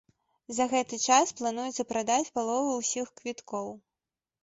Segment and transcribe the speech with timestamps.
[0.59, 3.75] За гэты час плануецца прадаць палову ўсіх квіткоў.